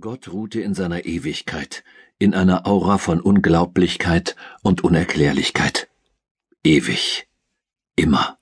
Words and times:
Gott 0.00 0.28
ruhte 0.28 0.60
in 0.60 0.74
seiner 0.74 1.06
Ewigkeit, 1.06 1.82
in 2.20 2.32
einer 2.32 2.68
Aura 2.68 2.98
von 2.98 3.20
Unglaublichkeit 3.20 4.36
und 4.62 4.84
Unerklärlichkeit. 4.84 5.88
Ewig. 6.62 7.26
Immer. 7.96 8.38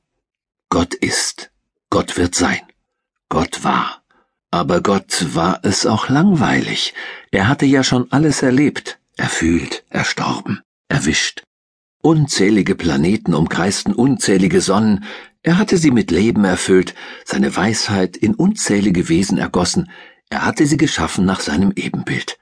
Gott 0.68 0.92
ist. 0.92 1.50
Gott 1.88 2.18
wird 2.18 2.34
sein. 2.34 2.60
Gott 3.30 3.64
war. 3.64 4.02
Aber 4.50 4.82
Gott 4.82 5.34
war 5.34 5.60
es 5.62 5.86
auch 5.86 6.10
langweilig. 6.10 6.92
Er 7.30 7.48
hatte 7.48 7.64
ja 7.64 7.82
schon 7.82 8.12
alles 8.12 8.42
erlebt, 8.42 8.98
erfühlt, 9.16 9.82
erstorben, 9.88 10.60
erwischt. 10.88 11.42
Unzählige 12.02 12.74
Planeten 12.74 13.32
umkreisten 13.32 13.94
unzählige 13.94 14.60
Sonnen, 14.60 15.04
er 15.42 15.56
hatte 15.56 15.78
sie 15.78 15.90
mit 15.90 16.10
Leben 16.10 16.44
erfüllt, 16.44 16.94
seine 17.24 17.56
Weisheit 17.56 18.18
in 18.18 18.34
unzählige 18.34 19.08
Wesen 19.08 19.38
ergossen, 19.38 19.88
er 20.28 20.44
hatte 20.44 20.66
sie 20.66 20.76
geschaffen 20.76 21.24
nach 21.24 21.40
seinem 21.40 21.72
Ebenbild. 21.76 22.38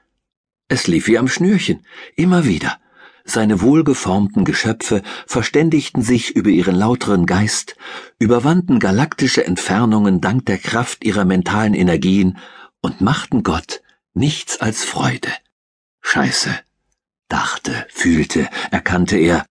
Es 0.67 0.87
lief 0.87 1.07
wie 1.07 1.17
am 1.17 1.27
Schnürchen, 1.27 1.85
immer 2.15 2.45
wieder. 2.45 2.79
Seine 3.23 3.61
wohlgeformten 3.61 4.45
Geschöpfe 4.45 5.01
verständigten 5.25 6.01
sich 6.01 6.35
über 6.35 6.49
ihren 6.49 6.75
lauteren 6.75 7.25
Geist, 7.25 7.75
überwanden 8.19 8.79
galaktische 8.79 9.45
Entfernungen 9.45 10.21
dank 10.21 10.45
der 10.45 10.59
Kraft 10.59 11.03
ihrer 11.03 11.25
mentalen 11.25 11.73
Energien 11.73 12.37
und 12.81 13.01
machten 13.01 13.43
Gott 13.43 13.81
nichts 14.13 14.61
als 14.61 14.83
Freude. 14.83 15.29
Scheiße, 16.01 16.51
dachte, 17.27 17.87
fühlte, 17.89 18.47
erkannte 18.69 19.17
er, 19.17 19.45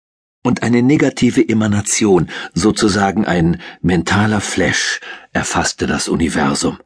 und 0.45 0.62
eine 0.62 0.82
negative 0.82 1.48
Emanation, 1.48 2.30
sozusagen 2.52 3.24
ein 3.24 3.60
mentaler 3.80 4.40
Flash, 4.40 5.01
erfasste 5.32 5.87
das 5.87 6.09
Universum. 6.09 6.78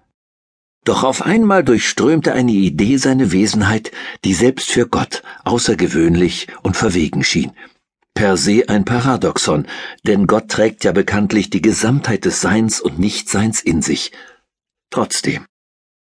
Doch 0.88 1.04
auf 1.04 1.20
einmal 1.20 1.64
durchströmte 1.64 2.32
eine 2.32 2.52
Idee 2.52 2.96
seine 2.96 3.30
Wesenheit, 3.30 3.92
die 4.24 4.32
selbst 4.32 4.70
für 4.70 4.88
Gott 4.88 5.22
außergewöhnlich 5.44 6.46
und 6.62 6.78
verwegen 6.78 7.22
schien. 7.22 7.52
Per 8.14 8.38
se 8.38 8.62
ein 8.68 8.86
Paradoxon, 8.86 9.66
denn 10.04 10.26
Gott 10.26 10.48
trägt 10.48 10.84
ja 10.84 10.92
bekanntlich 10.92 11.50
die 11.50 11.60
Gesamtheit 11.60 12.24
des 12.24 12.40
Seins 12.40 12.80
und 12.80 12.98
Nichtseins 12.98 13.60
in 13.60 13.82
sich. 13.82 14.12
Trotzdem, 14.88 15.44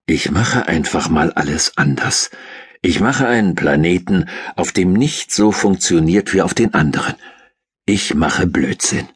ich 0.05 0.31
mache 0.31 0.69
einfach 0.69 1.09
mal 1.09 1.33
alles 1.33 1.73
anders. 1.75 2.29
Ich 2.81 3.01
mache 3.01 3.27
einen 3.27 3.55
Planeten, 3.55 4.29
auf 4.55 4.71
dem 4.71 4.93
nicht 4.93 5.33
so 5.33 5.51
funktioniert 5.51 6.33
wie 6.33 6.43
auf 6.43 6.53
den 6.53 6.73
anderen. 6.73 7.15
Ich 7.85 8.13
mache 8.13 8.47
Blödsinn. 8.47 9.09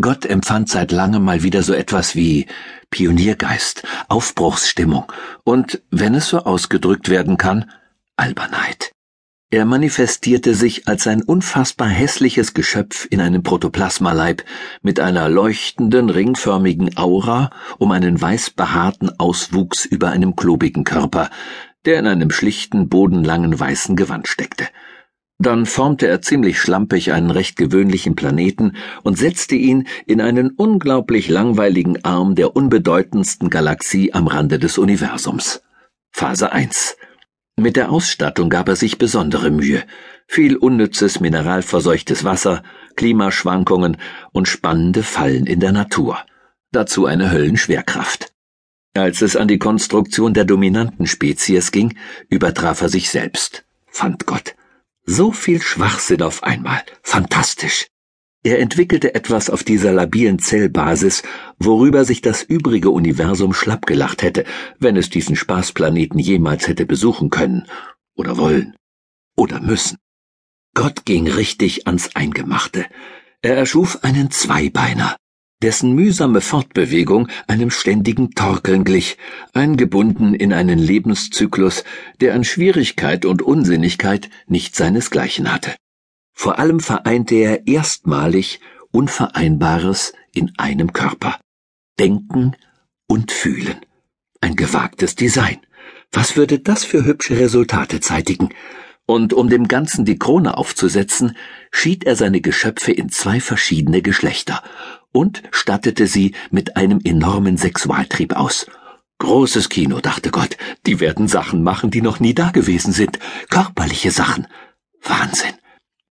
Gott 0.00 0.24
empfand 0.24 0.68
seit 0.68 0.92
langem 0.92 1.24
mal 1.24 1.42
wieder 1.42 1.62
so 1.64 1.74
etwas 1.74 2.14
wie 2.14 2.46
Pioniergeist, 2.90 3.82
Aufbruchsstimmung 4.08 5.12
und, 5.42 5.82
wenn 5.90 6.14
es 6.14 6.28
so 6.28 6.38
ausgedrückt 6.38 7.08
werden 7.08 7.36
kann, 7.36 7.70
Albernheit. 8.16 8.92
Er 9.50 9.64
manifestierte 9.64 10.54
sich 10.54 10.86
als 10.86 11.06
ein 11.06 11.22
unfassbar 11.22 11.88
hässliches 11.88 12.54
Geschöpf 12.54 13.08
in 13.10 13.20
einem 13.20 13.42
Protoplasmaleib 13.42 14.44
mit 14.82 15.00
einer 15.00 15.28
leuchtenden, 15.28 16.10
ringförmigen 16.10 16.96
Aura 16.96 17.50
um 17.78 17.90
einen 17.90 18.20
weiß 18.20 18.50
behaarten 18.50 19.18
Auswuchs 19.18 19.84
über 19.84 20.10
einem 20.10 20.36
klobigen 20.36 20.84
Körper, 20.84 21.30
der 21.86 21.98
in 21.98 22.06
einem 22.06 22.30
schlichten, 22.30 22.88
bodenlangen 22.88 23.58
weißen 23.58 23.96
Gewand 23.96 24.28
steckte. 24.28 24.68
Dann 25.40 25.66
formte 25.66 26.08
er 26.08 26.20
ziemlich 26.20 26.60
schlampig 26.60 27.12
einen 27.12 27.30
recht 27.30 27.56
gewöhnlichen 27.56 28.16
Planeten 28.16 28.76
und 29.04 29.16
setzte 29.16 29.54
ihn 29.54 29.86
in 30.04 30.20
einen 30.20 30.50
unglaublich 30.50 31.28
langweiligen 31.28 32.04
Arm 32.04 32.34
der 32.34 32.56
unbedeutendsten 32.56 33.48
Galaxie 33.48 34.12
am 34.12 34.26
Rande 34.26 34.58
des 34.58 34.78
Universums. 34.78 35.62
Phase 36.10 36.50
1. 36.50 36.96
Mit 37.56 37.76
der 37.76 37.90
Ausstattung 37.92 38.50
gab 38.50 38.68
er 38.68 38.76
sich 38.76 38.98
besondere 38.98 39.50
Mühe. 39.50 39.84
Viel 40.26 40.56
unnützes 40.56 41.20
mineralverseuchtes 41.20 42.24
Wasser, 42.24 42.64
Klimaschwankungen 42.96 43.96
und 44.32 44.48
spannende 44.48 45.04
Fallen 45.04 45.46
in 45.46 45.60
der 45.60 45.72
Natur. 45.72 46.18
Dazu 46.72 47.06
eine 47.06 47.30
Höllenschwerkraft. 47.30 48.32
Als 48.94 49.22
es 49.22 49.36
an 49.36 49.46
die 49.46 49.58
Konstruktion 49.58 50.34
der 50.34 50.44
dominanten 50.44 51.06
Spezies 51.06 51.70
ging, 51.70 51.96
übertraf 52.28 52.82
er 52.82 52.88
sich 52.88 53.10
selbst, 53.10 53.64
fand 53.86 54.26
Gott. 54.26 54.54
So 55.10 55.32
viel 55.32 55.62
Schwachsinn 55.62 56.20
auf 56.20 56.42
einmal. 56.42 56.82
Fantastisch. 57.02 57.86
Er 58.44 58.58
entwickelte 58.58 59.14
etwas 59.14 59.48
auf 59.48 59.64
dieser 59.64 59.90
labilen 59.90 60.38
Zellbasis, 60.38 61.22
worüber 61.58 62.04
sich 62.04 62.20
das 62.20 62.42
übrige 62.42 62.90
Universum 62.90 63.54
schlapp 63.54 63.86
gelacht 63.86 64.22
hätte, 64.22 64.44
wenn 64.78 64.98
es 64.98 65.08
diesen 65.08 65.34
Spaßplaneten 65.34 66.18
jemals 66.18 66.68
hätte 66.68 66.84
besuchen 66.84 67.30
können 67.30 67.66
oder 68.16 68.36
wollen 68.36 68.76
oder 69.34 69.62
müssen. 69.62 69.96
Gott 70.74 71.06
ging 71.06 71.26
richtig 71.26 71.86
ans 71.86 72.14
Eingemachte. 72.14 72.84
Er 73.40 73.56
erschuf 73.56 74.04
einen 74.04 74.30
Zweibeiner, 74.30 75.16
dessen 75.62 75.92
mühsame 75.92 76.40
Fortbewegung 76.40 77.28
einem 77.46 77.70
ständigen 77.70 78.30
Torkeln 78.30 78.84
glich, 78.84 79.18
eingebunden 79.52 80.34
in 80.34 80.52
einen 80.52 80.78
Lebenszyklus, 80.78 81.84
der 82.20 82.34
an 82.34 82.44
Schwierigkeit 82.44 83.24
und 83.24 83.42
Unsinnigkeit 83.42 84.30
nicht 84.46 84.76
seinesgleichen 84.76 85.52
hatte. 85.52 85.74
Vor 86.32 86.58
allem 86.58 86.80
vereinte 86.80 87.34
er 87.34 87.66
erstmalig 87.66 88.60
Unvereinbares 88.92 90.12
in 90.32 90.52
einem 90.56 90.92
Körper. 90.92 91.38
Denken 91.98 92.54
und 93.08 93.32
Fühlen. 93.32 93.80
Ein 94.40 94.54
gewagtes 94.54 95.16
Design. 95.16 95.58
Was 96.12 96.36
würde 96.36 96.60
das 96.60 96.84
für 96.84 97.04
hübsche 97.04 97.38
Resultate 97.38 98.00
zeitigen? 98.00 98.50
Und 99.10 99.32
um 99.32 99.48
dem 99.48 99.68
Ganzen 99.68 100.04
die 100.04 100.18
Krone 100.18 100.58
aufzusetzen, 100.58 101.34
schied 101.70 102.04
er 102.04 102.14
seine 102.14 102.42
Geschöpfe 102.42 102.92
in 102.92 103.08
zwei 103.08 103.40
verschiedene 103.40 104.02
Geschlechter 104.02 104.62
und 105.12 105.42
stattete 105.50 106.06
sie 106.06 106.34
mit 106.50 106.76
einem 106.76 107.00
enormen 107.02 107.56
Sexualtrieb 107.56 108.34
aus. 108.36 108.66
Großes 109.16 109.70
Kino, 109.70 110.00
dachte 110.00 110.30
Gott, 110.30 110.58
die 110.86 111.00
werden 111.00 111.26
Sachen 111.26 111.62
machen, 111.62 111.90
die 111.90 112.02
noch 112.02 112.20
nie 112.20 112.34
dagewesen 112.34 112.92
sind, 112.92 113.18
körperliche 113.48 114.10
Sachen. 114.10 114.46
Wahnsinn. 115.02 115.54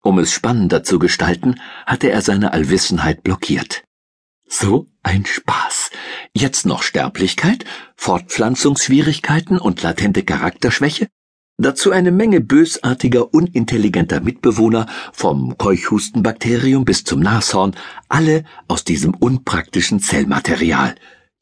Um 0.03 0.19
es 0.19 0.31
spannender 0.31 0.85
zu 0.85 0.99
gestalten, 0.99 1.59
hatte 1.87 2.11
er 2.11 2.21
seine 2.21 2.53
Allwissenheit 2.53 3.23
blockiert. 3.23 3.85
So 4.47 4.91
ein 5.03 5.25
Spaß. 5.25 5.93
Jetzt 6.35 6.67
noch 6.67 6.83
Sterblichkeit, 6.83 7.65
Fortpflanzungsschwierigkeiten 7.97 9.57
und 9.57 9.81
latente 9.81 10.25
Charakterschwäche? 10.25 11.09
Dazu 11.63 11.93
eine 11.93 12.11
Menge 12.11 12.41
bösartiger, 12.41 13.33
unintelligenter 13.33 14.21
Mitbewohner, 14.21 14.87
vom 15.13 15.57
Keuchhustenbakterium 15.57 16.85
bis 16.85 17.05
zum 17.05 17.21
Nashorn, 17.21 17.77
alle 18.09 18.43
aus 18.67 18.83
diesem 18.83 19.15
unpraktischen 19.15 20.01
Zellmaterial. 20.01 20.97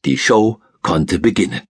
Die 0.04 0.18
Show 0.18 0.60
konnte 0.82 1.20
beginnen. 1.20 1.62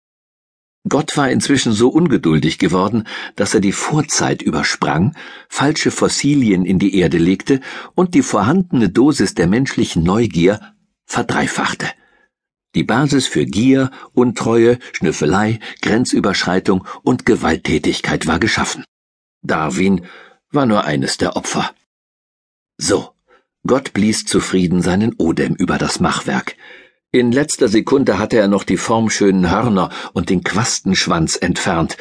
Gott 0.88 1.16
war 1.16 1.30
inzwischen 1.30 1.70
so 1.72 1.90
ungeduldig 1.90 2.58
geworden, 2.58 3.04
dass 3.36 3.54
er 3.54 3.60
die 3.60 3.70
Vorzeit 3.70 4.42
übersprang, 4.42 5.14
falsche 5.48 5.92
Fossilien 5.92 6.64
in 6.64 6.80
die 6.80 6.96
Erde 6.96 7.18
legte 7.18 7.60
und 7.94 8.14
die 8.14 8.22
vorhandene 8.22 8.88
Dosis 8.88 9.34
der 9.34 9.46
menschlichen 9.46 10.02
Neugier 10.02 10.58
verdreifachte. 11.06 11.86
Die 12.74 12.84
Basis 12.84 13.26
für 13.26 13.44
Gier, 13.46 13.90
Untreue, 14.12 14.78
Schnüffelei, 14.92 15.58
Grenzüberschreitung 15.82 16.86
und 17.02 17.26
Gewalttätigkeit 17.26 18.26
war 18.26 18.38
geschaffen. 18.38 18.84
Darwin 19.42 20.06
war 20.50 20.66
nur 20.66 20.84
eines 20.84 21.18
der 21.18 21.36
Opfer. 21.36 21.74
So, 22.76 23.10
Gott 23.66 23.92
blies 23.92 24.24
zufrieden 24.24 24.82
seinen 24.82 25.14
Odem 25.14 25.54
über 25.54 25.78
das 25.78 26.00
Machwerk. 26.00 26.56
In 27.12 27.32
letzter 27.32 27.68
Sekunde 27.68 28.18
hatte 28.18 28.38
er 28.38 28.46
noch 28.46 28.62
die 28.62 28.76
formschönen 28.76 29.50
Hörner 29.50 29.90
und 30.12 30.30
den 30.30 30.44
Quastenschwanz 30.44 31.36
entfernt, 31.36 31.96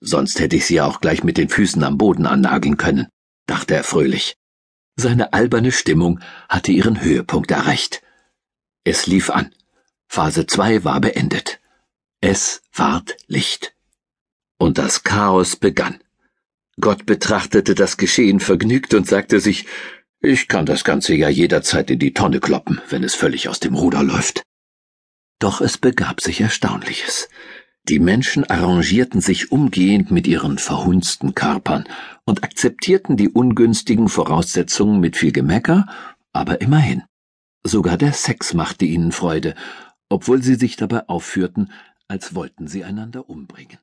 sonst 0.00 0.40
hätte 0.40 0.56
ich 0.56 0.66
sie 0.66 0.80
auch 0.80 1.00
gleich 1.00 1.24
mit 1.24 1.38
den 1.38 1.48
Füßen 1.48 1.82
am 1.82 1.96
Boden 1.96 2.26
annageln 2.26 2.76
können, 2.76 3.08
dachte 3.46 3.74
er 3.74 3.84
fröhlich. 3.84 4.36
Seine 4.96 5.32
alberne 5.32 5.72
Stimmung 5.72 6.20
hatte 6.50 6.70
ihren 6.70 7.00
Höhepunkt 7.00 7.50
erreicht. 7.50 8.02
Es 8.84 9.06
lief 9.06 9.30
an. 9.30 9.54
Phase 10.14 10.46
2 10.46 10.84
war 10.84 11.00
beendet. 11.00 11.58
Es 12.20 12.60
ward 12.74 13.16
Licht. 13.28 13.74
Und 14.58 14.76
das 14.76 15.04
Chaos 15.04 15.56
begann. 15.56 16.02
Gott 16.78 17.06
betrachtete 17.06 17.74
das 17.74 17.96
Geschehen 17.96 18.38
vergnügt 18.38 18.92
und 18.92 19.08
sagte 19.08 19.40
sich, 19.40 19.64
ich 20.20 20.48
kann 20.48 20.66
das 20.66 20.84
Ganze 20.84 21.14
ja 21.14 21.30
jederzeit 21.30 21.90
in 21.90 21.98
die 21.98 22.12
Tonne 22.12 22.40
kloppen, 22.40 22.82
wenn 22.90 23.04
es 23.04 23.14
völlig 23.14 23.48
aus 23.48 23.58
dem 23.58 23.74
Ruder 23.74 24.02
läuft. 24.02 24.42
Doch 25.38 25.62
es 25.62 25.78
begab 25.78 26.20
sich 26.20 26.42
Erstaunliches. 26.42 27.30
Die 27.88 27.98
Menschen 27.98 28.44
arrangierten 28.44 29.22
sich 29.22 29.50
umgehend 29.50 30.10
mit 30.10 30.26
ihren 30.26 30.58
verhunzten 30.58 31.34
Körpern 31.34 31.88
und 32.26 32.44
akzeptierten 32.44 33.16
die 33.16 33.30
ungünstigen 33.30 34.10
Voraussetzungen 34.10 35.00
mit 35.00 35.16
viel 35.16 35.32
Gemecker, 35.32 35.86
aber 36.34 36.60
immerhin. 36.60 37.02
Sogar 37.64 37.96
der 37.96 38.12
Sex 38.12 38.52
machte 38.52 38.84
ihnen 38.84 39.12
Freude, 39.12 39.54
obwohl 40.12 40.42
sie 40.42 40.56
sich 40.56 40.76
dabei 40.76 41.08
aufführten, 41.08 41.72
als 42.06 42.34
wollten 42.34 42.68
sie 42.68 42.84
einander 42.84 43.30
umbringen. 43.30 43.78